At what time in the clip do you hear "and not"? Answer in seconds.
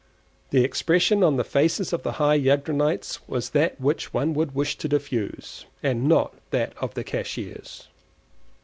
5.83-6.33